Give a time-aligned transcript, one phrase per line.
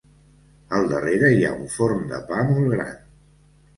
[0.77, 2.97] Al darrere hi ha un forn de pa molt gran.